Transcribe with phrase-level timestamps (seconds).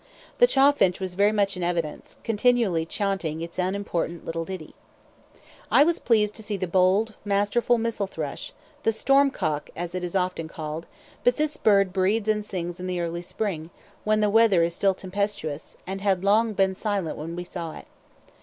[0.39, 4.73] The chaffinch was very much in evidence, continually chaunting its unimportant little ditty.
[5.69, 8.51] I was pleased to see the bold, masterful missel thrush,
[8.81, 10.87] the stormcock as it is often called;
[11.23, 13.69] but this bird breeds and sings in the early spring,
[14.03, 17.85] when the weather is still tempestuous, and had long been silent when we saw it.